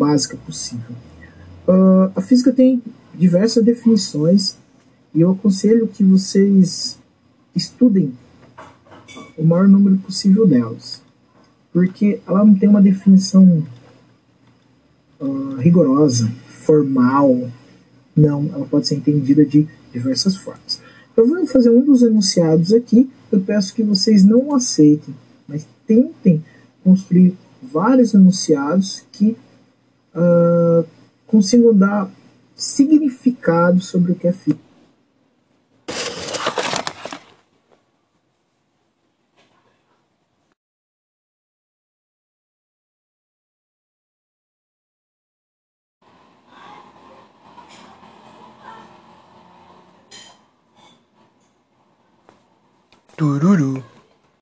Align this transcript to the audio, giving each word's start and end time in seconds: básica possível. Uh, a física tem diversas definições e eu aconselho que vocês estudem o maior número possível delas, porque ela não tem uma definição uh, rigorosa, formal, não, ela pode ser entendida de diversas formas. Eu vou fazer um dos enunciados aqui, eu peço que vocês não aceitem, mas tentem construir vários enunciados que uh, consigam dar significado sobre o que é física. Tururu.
básica 0.00 0.36
possível. 0.38 0.96
Uh, 1.68 2.10
a 2.16 2.22
física 2.22 2.50
tem 2.50 2.82
diversas 3.14 3.62
definições 3.62 4.56
e 5.14 5.20
eu 5.20 5.32
aconselho 5.32 5.86
que 5.86 6.02
vocês 6.02 6.98
estudem 7.54 8.14
o 9.36 9.44
maior 9.44 9.68
número 9.68 9.98
possível 9.98 10.46
delas, 10.46 11.02
porque 11.72 12.20
ela 12.26 12.44
não 12.44 12.54
tem 12.54 12.68
uma 12.68 12.80
definição 12.80 13.62
uh, 15.20 15.56
rigorosa, 15.56 16.32
formal, 16.46 17.50
não, 18.16 18.48
ela 18.54 18.66
pode 18.66 18.88
ser 18.88 18.94
entendida 18.94 19.44
de 19.44 19.68
diversas 19.92 20.36
formas. 20.36 20.80
Eu 21.16 21.28
vou 21.28 21.46
fazer 21.46 21.70
um 21.70 21.84
dos 21.84 22.02
enunciados 22.02 22.72
aqui, 22.72 23.10
eu 23.30 23.40
peço 23.40 23.74
que 23.74 23.82
vocês 23.82 24.24
não 24.24 24.54
aceitem, 24.54 25.14
mas 25.46 25.66
tentem 25.86 26.42
construir 26.82 27.36
vários 27.62 28.14
enunciados 28.14 29.02
que 29.12 29.36
uh, 30.14 30.86
consigam 31.26 31.74
dar 31.74 32.10
significado 32.54 33.80
sobre 33.80 34.12
o 34.12 34.14
que 34.14 34.28
é 34.28 34.32
física. 34.32 34.70
Tururu. 53.16 53.99